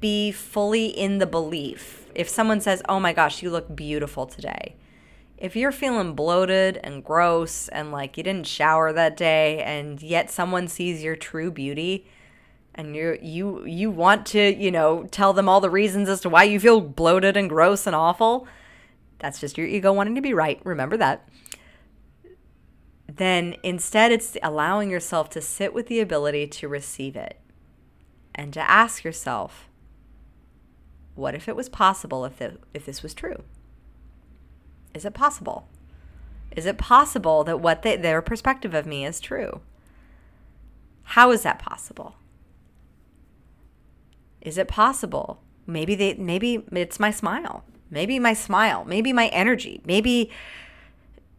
be 0.00 0.32
fully 0.32 0.86
in 0.86 1.18
the 1.18 1.26
belief. 1.26 2.10
If 2.14 2.28
someone 2.28 2.60
says, 2.60 2.82
oh 2.88 3.00
my 3.00 3.12
gosh, 3.12 3.42
you 3.42 3.50
look 3.50 3.74
beautiful 3.74 4.26
today. 4.26 4.76
If 5.36 5.56
you're 5.56 5.72
feeling 5.72 6.14
bloated 6.14 6.78
and 6.82 7.04
gross 7.04 7.68
and 7.68 7.90
like 7.90 8.16
you 8.16 8.22
didn't 8.22 8.46
shower 8.46 8.92
that 8.92 9.16
day 9.16 9.62
and 9.62 10.00
yet 10.00 10.30
someone 10.30 10.68
sees 10.68 11.02
your 11.02 11.16
true 11.16 11.50
beauty, 11.50 12.06
and 12.74 12.96
you 12.96 13.18
you 13.22 13.64
you 13.64 13.90
want 13.90 14.26
to 14.26 14.54
you 14.54 14.70
know 14.70 15.04
tell 15.10 15.32
them 15.32 15.48
all 15.48 15.60
the 15.60 15.70
reasons 15.70 16.08
as 16.08 16.20
to 16.22 16.28
why 16.28 16.42
you 16.44 16.58
feel 16.58 16.80
bloated 16.80 17.36
and 17.36 17.48
gross 17.48 17.86
and 17.86 17.94
awful 17.94 18.48
that's 19.24 19.40
just 19.40 19.56
your 19.56 19.66
ego 19.66 19.90
wanting 19.90 20.14
to 20.16 20.20
be 20.20 20.34
right. 20.34 20.60
Remember 20.64 20.98
that. 20.98 21.26
Then 23.10 23.56
instead, 23.62 24.12
it's 24.12 24.36
allowing 24.42 24.90
yourself 24.90 25.30
to 25.30 25.40
sit 25.40 25.72
with 25.72 25.86
the 25.86 26.00
ability 26.00 26.46
to 26.48 26.68
receive 26.68 27.16
it 27.16 27.40
and 28.34 28.52
to 28.52 28.60
ask 28.60 29.02
yourself, 29.02 29.70
what 31.14 31.34
if 31.34 31.48
it 31.48 31.56
was 31.56 31.70
possible 31.70 32.26
if, 32.26 32.38
the, 32.38 32.58
if 32.74 32.84
this 32.84 33.02
was 33.02 33.14
true? 33.14 33.44
Is 34.94 35.04
it 35.04 35.12
possible? 35.12 35.66
Is 36.52 36.66
it 36.66 36.78
possible 36.78 37.42
that 37.44 37.58
what 37.58 37.82
they, 37.82 37.96
their 37.96 38.22
perspective 38.22 38.74
of 38.74 38.86
me 38.86 39.04
is 39.04 39.20
true? 39.20 39.60
How 41.02 41.32
is 41.32 41.42
that 41.42 41.58
possible? 41.58 42.16
Is 44.40 44.56
it 44.56 44.68
possible? 44.68 45.40
Maybe 45.66 45.94
they 45.94 46.14
maybe 46.14 46.64
it's 46.72 47.00
my 47.00 47.10
smile. 47.10 47.64
Maybe 47.90 48.18
my 48.18 48.34
smile, 48.34 48.84
maybe 48.84 49.12
my 49.12 49.28
energy, 49.28 49.80
maybe 49.86 50.30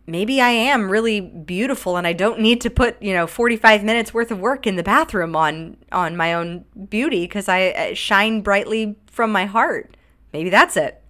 maybe 0.08 0.42
I 0.42 0.50
am 0.50 0.90
really 0.90 1.20
beautiful 1.22 1.98
and 1.98 2.06
I 2.06 2.14
don't 2.14 2.40
need 2.40 2.62
to 2.62 2.70
put, 2.70 3.02
you 3.02 3.14
know, 3.14 3.28
45 3.28 3.84
minutes 3.84 4.14
worth 4.14 4.32
of 4.32 4.40
work 4.40 4.68
in 4.68 4.76
the 4.76 4.84
bathroom 4.84 5.36
on 5.36 5.78
on 5.92 6.18
my 6.18 6.34
own 6.34 6.66
beauty 6.90 7.30
I, 7.48 7.74
I 7.78 7.94
shine 7.94 8.42
brightly 8.42 8.96
from 9.08 9.32
my 9.32 9.46
heart. 9.46 9.96
Maybe 10.34 10.50
that's 10.50 10.76
it. 10.76 11.02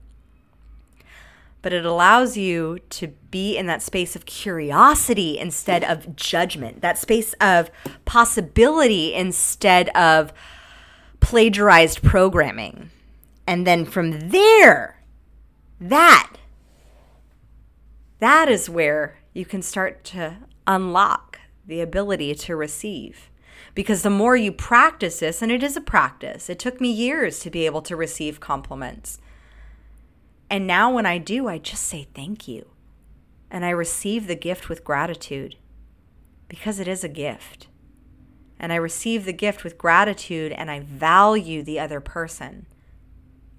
But 1.65 1.73
it 1.73 1.83
allows 1.83 2.37
you 2.37 2.77
to 2.91 3.07
be 3.07 3.57
in 3.57 3.65
that 3.65 3.81
space 3.81 4.15
of 4.15 4.27
curiosity 4.27 5.39
instead 5.39 5.83
of 5.83 6.15
judgment, 6.15 6.81
that 6.81 6.99
space 6.99 7.33
of 7.41 7.71
possibility 8.05 9.15
instead 9.15 9.89
of 9.97 10.31
plagiarized 11.21 12.03
programming. 12.03 12.91
And 13.47 13.65
then 13.65 13.83
from 13.83 14.29
there, 14.29 15.01
that 15.81 16.33
that 18.19 18.47
is 18.47 18.69
where 18.69 19.17
you 19.33 19.43
can 19.43 19.63
start 19.63 20.03
to 20.03 20.37
unlock 20.67 21.39
the 21.65 21.81
ability 21.81 22.35
to 22.35 22.55
receive. 22.55 23.31
Because 23.73 24.03
the 24.03 24.11
more 24.11 24.35
you 24.35 24.51
practice 24.51 25.19
this, 25.19 25.41
and 25.41 25.51
it 25.51 25.63
is 25.63 25.75
a 25.75 25.81
practice, 25.81 26.47
it 26.47 26.59
took 26.59 26.79
me 26.79 26.91
years 26.91 27.39
to 27.39 27.49
be 27.49 27.65
able 27.65 27.81
to 27.81 27.95
receive 27.95 28.39
compliments. 28.39 29.17
And 30.49 30.67
now 30.67 30.91
when 30.93 31.05
I 31.05 31.17
do, 31.17 31.47
I 31.47 31.57
just 31.57 31.83
say 31.83 32.07
thank 32.13 32.47
you. 32.47 32.67
And 33.49 33.65
I 33.65 33.69
receive 33.69 34.27
the 34.27 34.35
gift 34.35 34.69
with 34.69 34.83
gratitude 34.83 35.55
because 36.47 36.79
it 36.79 36.87
is 36.87 37.03
a 37.03 37.09
gift. 37.09 37.67
And 38.59 38.71
I 38.71 38.77
receive 38.77 39.25
the 39.25 39.33
gift 39.33 39.63
with 39.63 39.77
gratitude 39.77 40.51
and 40.51 40.71
I 40.71 40.79
value 40.79 41.63
the 41.63 41.79
other 41.79 41.99
person. 41.99 42.67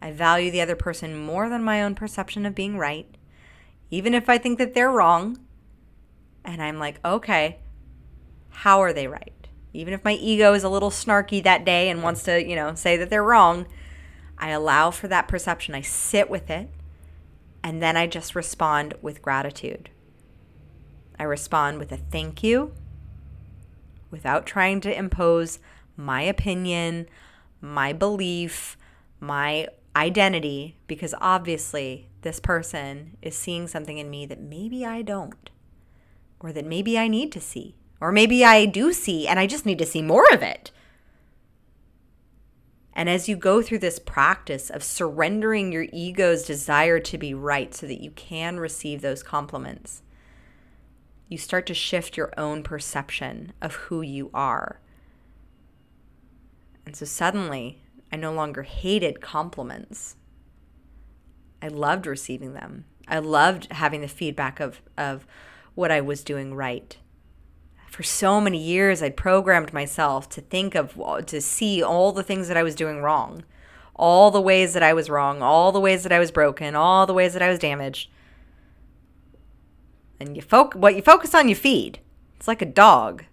I 0.00 0.12
value 0.12 0.50
the 0.50 0.60
other 0.60 0.76
person 0.76 1.18
more 1.18 1.48
than 1.48 1.62
my 1.62 1.82
own 1.82 1.94
perception 1.94 2.46
of 2.46 2.54
being 2.54 2.78
right, 2.78 3.06
even 3.90 4.14
if 4.14 4.28
I 4.28 4.38
think 4.38 4.58
that 4.58 4.74
they're 4.74 4.90
wrong. 4.90 5.38
And 6.44 6.62
I'm 6.62 6.78
like, 6.78 7.00
okay, 7.04 7.58
how 8.50 8.80
are 8.80 8.92
they 8.92 9.08
right? 9.08 9.32
Even 9.72 9.92
if 9.92 10.04
my 10.04 10.12
ego 10.14 10.54
is 10.54 10.64
a 10.64 10.68
little 10.68 10.90
snarky 10.90 11.42
that 11.42 11.64
day 11.64 11.90
and 11.90 12.02
wants 12.02 12.22
to, 12.24 12.42
you 12.42 12.56
know, 12.56 12.74
say 12.74 12.96
that 12.96 13.10
they're 13.10 13.22
wrong, 13.22 13.66
I 14.38 14.50
allow 14.50 14.90
for 14.90 15.08
that 15.08 15.28
perception. 15.28 15.74
I 15.74 15.82
sit 15.82 16.30
with 16.30 16.50
it. 16.50 16.70
And 17.66 17.82
then 17.82 17.96
I 17.96 18.06
just 18.06 18.36
respond 18.36 18.94
with 19.02 19.22
gratitude. 19.22 19.90
I 21.18 21.24
respond 21.24 21.80
with 21.80 21.90
a 21.90 21.96
thank 21.96 22.44
you 22.44 22.72
without 24.08 24.46
trying 24.46 24.80
to 24.82 24.96
impose 24.96 25.58
my 25.96 26.22
opinion, 26.22 27.08
my 27.60 27.92
belief, 27.92 28.78
my 29.18 29.66
identity 29.96 30.76
because 30.86 31.12
obviously 31.20 32.06
this 32.22 32.38
person 32.38 33.16
is 33.20 33.34
seeing 33.34 33.66
something 33.66 33.98
in 33.98 34.10
me 34.10 34.26
that 34.26 34.40
maybe 34.40 34.86
I 34.86 35.02
don't, 35.02 35.50
or 36.38 36.52
that 36.52 36.66
maybe 36.66 36.96
I 36.96 37.08
need 37.08 37.32
to 37.32 37.40
see, 37.40 37.74
or 38.00 38.12
maybe 38.12 38.44
I 38.44 38.66
do 38.66 38.92
see 38.92 39.26
and 39.26 39.40
I 39.40 39.48
just 39.48 39.66
need 39.66 39.78
to 39.78 39.86
see 39.86 40.02
more 40.02 40.32
of 40.32 40.40
it. 40.40 40.70
And 42.96 43.10
as 43.10 43.28
you 43.28 43.36
go 43.36 43.60
through 43.60 43.80
this 43.80 43.98
practice 43.98 44.70
of 44.70 44.82
surrendering 44.82 45.70
your 45.70 45.86
ego's 45.92 46.44
desire 46.44 46.98
to 47.00 47.18
be 47.18 47.34
right 47.34 47.74
so 47.74 47.86
that 47.86 48.00
you 48.00 48.10
can 48.12 48.58
receive 48.58 49.02
those 49.02 49.22
compliments, 49.22 50.02
you 51.28 51.36
start 51.36 51.66
to 51.66 51.74
shift 51.74 52.16
your 52.16 52.32
own 52.38 52.62
perception 52.62 53.52
of 53.60 53.74
who 53.74 54.00
you 54.00 54.30
are. 54.32 54.80
And 56.86 56.96
so 56.96 57.04
suddenly, 57.04 57.82
I 58.10 58.16
no 58.16 58.32
longer 58.32 58.62
hated 58.62 59.20
compliments. 59.20 60.16
I 61.60 61.68
loved 61.68 62.06
receiving 62.06 62.54
them. 62.54 62.86
I 63.06 63.18
loved 63.18 63.70
having 63.72 64.00
the 64.00 64.08
feedback 64.08 64.58
of, 64.58 64.80
of 64.96 65.26
what 65.74 65.92
I 65.92 66.00
was 66.00 66.24
doing 66.24 66.54
right. 66.54 66.96
For 67.86 68.02
so 68.02 68.40
many 68.40 68.58
years, 68.58 69.02
I'd 69.02 69.16
programmed 69.16 69.72
myself 69.72 70.28
to 70.30 70.40
think 70.40 70.74
of, 70.74 71.00
uh, 71.00 71.22
to 71.22 71.40
see 71.40 71.82
all 71.82 72.12
the 72.12 72.22
things 72.22 72.48
that 72.48 72.56
I 72.56 72.62
was 72.62 72.74
doing 72.74 73.00
wrong, 73.00 73.44
all 73.94 74.30
the 74.30 74.40
ways 74.40 74.74
that 74.74 74.82
I 74.82 74.92
was 74.92 75.08
wrong, 75.08 75.40
all 75.40 75.72
the 75.72 75.80
ways 75.80 76.02
that 76.02 76.12
I 76.12 76.18
was 76.18 76.30
broken, 76.30 76.74
all 76.74 77.06
the 77.06 77.14
ways 77.14 77.32
that 77.32 77.42
I 77.42 77.48
was 77.48 77.58
damaged. 77.58 78.10
And 80.20 80.36
you 80.36 80.42
foc- 80.42 80.74
what 80.74 80.96
you 80.96 81.02
focus 81.02 81.34
on, 81.34 81.48
you 81.48 81.54
feed. 81.54 82.00
It's 82.36 82.48
like 82.48 82.62
a 82.62 82.66
dog. 82.66 83.24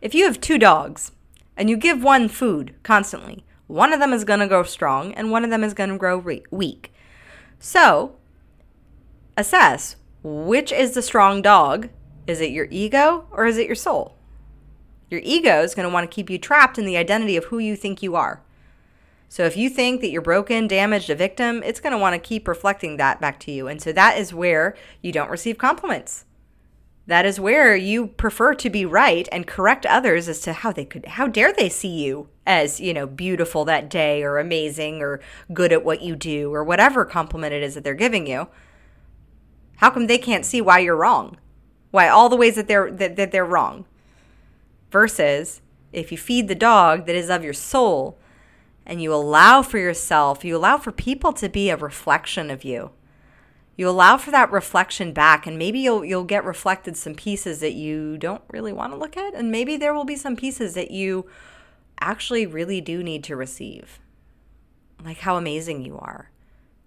If 0.00 0.14
you 0.14 0.24
have 0.24 0.40
two 0.40 0.58
dogs 0.58 1.12
and 1.56 1.68
you 1.68 1.76
give 1.76 2.02
one 2.02 2.28
food 2.28 2.74
constantly, 2.82 3.44
one 3.66 3.92
of 3.92 4.00
them 4.00 4.12
is 4.12 4.24
going 4.24 4.40
to 4.40 4.48
grow 4.48 4.62
strong 4.62 5.12
and 5.14 5.30
one 5.30 5.44
of 5.44 5.50
them 5.50 5.64
is 5.64 5.74
going 5.74 5.90
to 5.90 5.98
grow 5.98 6.18
re- 6.18 6.42
weak. 6.50 6.92
So, 7.58 8.16
assess 9.36 9.96
which 10.22 10.72
is 10.72 10.92
the 10.92 11.02
strong 11.02 11.42
dog. 11.42 11.88
Is 12.26 12.40
it 12.40 12.50
your 12.50 12.68
ego 12.70 13.26
or 13.30 13.46
is 13.46 13.58
it 13.58 13.66
your 13.66 13.74
soul? 13.74 14.16
Your 15.10 15.20
ego 15.24 15.62
is 15.62 15.74
going 15.74 15.88
to 15.88 15.92
want 15.92 16.10
to 16.10 16.14
keep 16.14 16.30
you 16.30 16.38
trapped 16.38 16.78
in 16.78 16.86
the 16.86 16.96
identity 16.96 17.36
of 17.36 17.44
who 17.46 17.58
you 17.58 17.76
think 17.76 18.02
you 18.02 18.16
are. 18.16 18.42
So 19.28 19.44
if 19.44 19.56
you 19.56 19.70
think 19.70 20.00
that 20.00 20.10
you're 20.10 20.20
broken, 20.22 20.66
damaged, 20.66 21.08
a 21.08 21.14
victim, 21.14 21.62
it's 21.64 21.80
going 21.80 21.92
to 21.92 21.98
want 21.98 22.14
to 22.14 22.18
keep 22.18 22.46
reflecting 22.46 22.96
that 22.96 23.20
back 23.20 23.40
to 23.40 23.50
you. 23.50 23.66
And 23.66 23.80
so 23.80 23.92
that 23.92 24.18
is 24.18 24.34
where 24.34 24.76
you 25.00 25.10
don't 25.10 25.30
receive 25.30 25.58
compliments. 25.58 26.26
That 27.06 27.26
is 27.26 27.40
where 27.40 27.74
you 27.74 28.08
prefer 28.08 28.54
to 28.54 28.70
be 28.70 28.84
right 28.84 29.28
and 29.32 29.46
correct 29.46 29.84
others 29.86 30.28
as 30.28 30.40
to 30.42 30.52
how 30.52 30.70
they 30.70 30.84
could 30.84 31.06
how 31.06 31.26
dare 31.26 31.52
they 31.52 31.68
see 31.68 32.04
you 32.04 32.28
as, 32.46 32.80
you 32.80 32.94
know, 32.94 33.06
beautiful 33.06 33.64
that 33.64 33.90
day 33.90 34.22
or 34.22 34.38
amazing 34.38 35.02
or 35.02 35.20
good 35.52 35.72
at 35.72 35.84
what 35.84 36.02
you 36.02 36.14
do 36.14 36.52
or 36.54 36.62
whatever 36.62 37.04
compliment 37.04 37.52
it 37.52 37.62
is 37.62 37.74
that 37.74 37.82
they're 37.84 37.94
giving 37.94 38.26
you. 38.26 38.48
How 39.76 39.90
come 39.90 40.06
they 40.06 40.18
can't 40.18 40.46
see 40.46 40.60
why 40.60 40.78
you're 40.78 40.96
wrong? 40.96 41.38
Why 41.92 42.08
all 42.08 42.28
the 42.28 42.36
ways 42.36 42.56
that 42.56 42.66
they're 42.66 42.90
that, 42.90 43.14
that 43.14 43.30
they're 43.30 43.44
wrong? 43.44 43.84
Versus 44.90 45.60
if 45.92 46.10
you 46.10 46.18
feed 46.18 46.48
the 46.48 46.54
dog 46.56 47.06
that 47.06 47.14
is 47.14 47.30
of 47.30 47.44
your 47.44 47.52
soul 47.52 48.18
and 48.84 49.00
you 49.00 49.14
allow 49.14 49.62
for 49.62 49.78
yourself, 49.78 50.44
you 50.44 50.56
allow 50.56 50.78
for 50.78 50.90
people 50.90 51.32
to 51.34 51.48
be 51.48 51.70
a 51.70 51.76
reflection 51.76 52.50
of 52.50 52.64
you. 52.64 52.90
You 53.76 53.88
allow 53.88 54.16
for 54.16 54.30
that 54.30 54.50
reflection 54.50 55.12
back 55.12 55.46
and 55.46 55.58
maybe 55.58 55.80
you'll 55.80 56.04
you'll 56.04 56.24
get 56.24 56.44
reflected 56.44 56.96
some 56.96 57.14
pieces 57.14 57.60
that 57.60 57.74
you 57.74 58.16
don't 58.16 58.42
really 58.48 58.72
want 58.72 58.92
to 58.92 58.98
look 58.98 59.16
at 59.16 59.34
and 59.34 59.50
maybe 59.50 59.76
there 59.76 59.94
will 59.94 60.04
be 60.04 60.16
some 60.16 60.34
pieces 60.34 60.74
that 60.74 60.90
you 60.90 61.26
actually 62.00 62.46
really 62.46 62.80
do 62.80 63.02
need 63.02 63.22
to 63.24 63.36
receive. 63.36 64.00
Like 65.04 65.18
how 65.18 65.36
amazing 65.36 65.84
you 65.84 65.98
are 65.98 66.30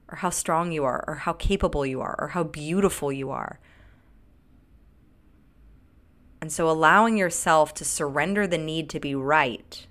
or 0.09 0.17
how 0.17 0.31
strong 0.31 0.71
you 0.71 0.83
are 0.83 1.03
or 1.07 1.15
how 1.15 1.33
capable 1.33 1.85
you 1.85 2.01
are 2.01 2.15
or 2.17 2.29
how 2.29 2.43
beautiful 2.43 3.11
you 3.11 3.29
are 3.29 3.59
and 6.45 6.51
so 6.51 6.69
allowing 6.69 7.17
yourself 7.17 7.73
to 7.73 7.83
surrender 7.83 8.45
the 8.45 8.59
need 8.59 8.87
to 8.87 8.99
be 8.99 9.15
right 9.15 9.87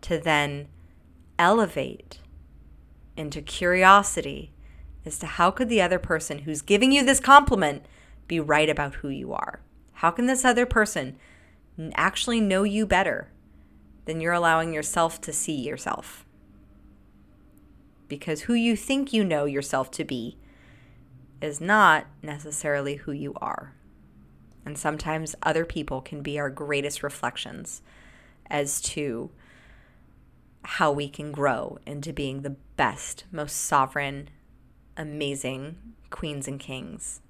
to 0.00 0.18
then 0.18 0.68
elevate 1.36 2.20
into 3.16 3.42
curiosity 3.42 4.52
as 5.04 5.18
to 5.18 5.26
how 5.26 5.50
could 5.50 5.68
the 5.68 5.82
other 5.82 5.98
person 5.98 6.38
who's 6.38 6.62
giving 6.62 6.92
you 6.92 7.04
this 7.04 7.18
compliment 7.18 7.86
be 8.28 8.38
right 8.38 8.70
about 8.70 8.94
who 8.94 9.08
you 9.08 9.32
are? 9.32 9.58
How 9.94 10.12
can 10.12 10.26
this 10.26 10.44
other 10.44 10.64
person 10.64 11.16
actually 11.94 12.40
know 12.40 12.62
you 12.62 12.86
better 12.86 13.32
than 14.04 14.20
you're 14.20 14.32
allowing 14.32 14.72
yourself 14.72 15.20
to 15.22 15.32
see 15.32 15.56
yourself? 15.56 16.24
Because 18.06 18.42
who 18.42 18.54
you 18.54 18.76
think 18.76 19.12
you 19.12 19.24
know 19.24 19.44
yourself 19.44 19.90
to 19.90 20.04
be 20.04 20.38
is 21.42 21.60
not 21.60 22.06
necessarily 22.22 22.94
who 22.94 23.10
you 23.10 23.34
are. 23.40 23.74
And 24.64 24.76
sometimes 24.76 25.34
other 25.42 25.64
people 25.64 26.00
can 26.00 26.22
be 26.22 26.38
our 26.38 26.50
greatest 26.50 27.02
reflections 27.02 27.82
as 28.50 28.80
to 28.80 29.30
how 30.62 30.92
we 30.92 31.08
can 31.08 31.32
grow 31.32 31.78
into 31.86 32.12
being 32.12 32.42
the 32.42 32.56
best, 32.76 33.24
most 33.32 33.56
sovereign, 33.56 34.28
amazing 34.96 35.76
queens 36.10 36.46
and 36.46 36.60
kings. 36.60 37.20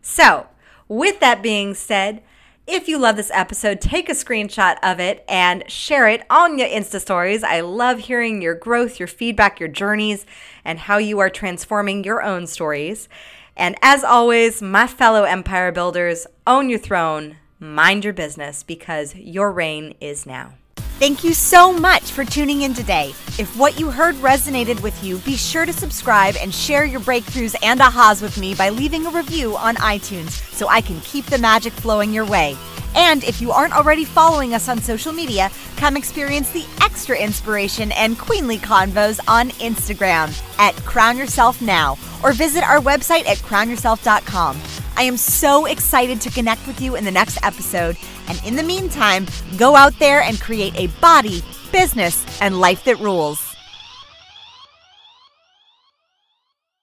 So, 0.00 0.46
with 0.88 1.18
that 1.20 1.42
being 1.42 1.74
said, 1.74 2.22
if 2.66 2.88
you 2.88 2.98
love 2.98 3.16
this 3.16 3.30
episode, 3.32 3.80
take 3.80 4.08
a 4.08 4.12
screenshot 4.12 4.76
of 4.82 4.98
it 4.98 5.24
and 5.28 5.68
share 5.70 6.08
it 6.08 6.24
on 6.28 6.58
your 6.58 6.68
Insta 6.68 7.00
stories. 7.00 7.44
I 7.44 7.60
love 7.60 8.00
hearing 8.00 8.42
your 8.42 8.54
growth, 8.54 8.98
your 8.98 9.06
feedback, 9.06 9.60
your 9.60 9.68
journeys, 9.68 10.26
and 10.64 10.80
how 10.80 10.98
you 10.98 11.20
are 11.20 11.30
transforming 11.30 12.02
your 12.02 12.22
own 12.22 12.48
stories. 12.48 13.08
And 13.56 13.76
as 13.82 14.04
always, 14.04 14.60
my 14.60 14.86
fellow 14.86 15.24
empire 15.24 15.72
builders, 15.72 16.26
own 16.46 16.68
your 16.68 16.78
throne, 16.78 17.36
mind 17.58 18.04
your 18.04 18.12
business, 18.12 18.62
because 18.62 19.14
your 19.14 19.50
reign 19.50 19.94
is 20.00 20.26
now. 20.26 20.54
Thank 20.98 21.24
you 21.24 21.34
so 21.34 21.74
much 21.74 22.10
for 22.10 22.24
tuning 22.24 22.62
in 22.62 22.72
today. 22.72 23.10
If 23.38 23.54
what 23.58 23.78
you 23.78 23.90
heard 23.90 24.14
resonated 24.14 24.80
with 24.82 25.04
you, 25.04 25.18
be 25.18 25.36
sure 25.36 25.66
to 25.66 25.72
subscribe 25.72 26.36
and 26.40 26.54
share 26.54 26.86
your 26.86 27.00
breakthroughs 27.00 27.54
and 27.62 27.80
ahas 27.80 28.22
with 28.22 28.38
me 28.38 28.54
by 28.54 28.70
leaving 28.70 29.04
a 29.04 29.10
review 29.10 29.58
on 29.58 29.76
iTunes 29.76 30.30
so 30.54 30.68
I 30.68 30.80
can 30.80 30.98
keep 31.02 31.26
the 31.26 31.36
magic 31.36 31.74
flowing 31.74 32.14
your 32.14 32.24
way. 32.24 32.56
And 32.94 33.22
if 33.24 33.42
you 33.42 33.52
aren't 33.52 33.76
already 33.76 34.06
following 34.06 34.54
us 34.54 34.70
on 34.70 34.80
social 34.80 35.12
media, 35.12 35.50
come 35.76 35.98
experience 35.98 36.50
the 36.52 36.64
extra 36.80 37.18
inspiration 37.18 37.92
and 37.92 38.18
queenly 38.18 38.56
convos 38.56 39.20
on 39.28 39.50
Instagram 39.50 40.34
at 40.58 40.74
Crown 40.86 41.18
Yourself 41.18 41.60
Now 41.60 41.98
or 42.24 42.32
visit 42.32 42.64
our 42.64 42.80
website 42.80 43.26
at 43.26 43.36
crownyourself.com. 43.38 44.85
I 44.98 45.02
am 45.02 45.18
so 45.18 45.66
excited 45.66 46.22
to 46.22 46.30
connect 46.30 46.66
with 46.66 46.80
you 46.80 46.96
in 46.96 47.04
the 47.04 47.10
next 47.10 47.38
episode. 47.42 47.98
And 48.28 48.42
in 48.44 48.56
the 48.56 48.62
meantime, 48.62 49.26
go 49.58 49.76
out 49.76 49.98
there 49.98 50.22
and 50.22 50.40
create 50.40 50.74
a 50.76 50.86
body, 51.00 51.42
business, 51.70 52.24
and 52.40 52.60
life 52.60 52.84
that 52.84 52.98
rules. 52.98 53.45